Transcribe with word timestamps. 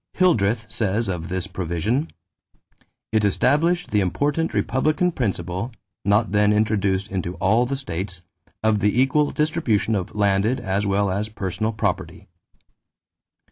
Hildreth 0.13 0.65
says 0.67 1.07
of 1.07 1.29
this 1.29 1.45
provision: 1.45 2.09
"It 3.11 3.23
established 3.23 3.91
the 3.91 4.01
important 4.01 4.51
republican 4.51 5.11
principle, 5.11 5.73
not 6.03 6.31
then 6.31 6.51
introduced 6.51 7.11
into 7.11 7.35
all 7.35 7.67
the 7.67 7.77
states, 7.77 8.23
of 8.63 8.79
the 8.79 8.99
equal 8.99 9.29
distribution 9.29 9.93
of 9.93 10.15
landed 10.15 10.59
as 10.59 10.87
well 10.87 11.11
as 11.11 11.29
personal 11.29 11.71
property." 11.71 12.27